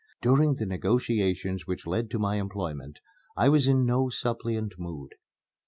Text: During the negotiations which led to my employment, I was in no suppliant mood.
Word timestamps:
During 0.23 0.55
the 0.55 0.65
negotiations 0.65 1.67
which 1.67 1.85
led 1.85 2.09
to 2.09 2.17
my 2.17 2.37
employment, 2.37 3.01
I 3.37 3.49
was 3.49 3.67
in 3.67 3.85
no 3.85 4.09
suppliant 4.09 4.73
mood. 4.79 5.11